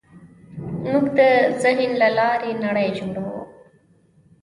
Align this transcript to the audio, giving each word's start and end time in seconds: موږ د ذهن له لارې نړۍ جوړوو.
موږ 0.83 1.03
د 1.17 1.19
ذهن 1.61 1.91
له 2.01 2.09
لارې 2.17 2.51
نړۍ 2.63 2.89
جوړوو. 2.97 3.39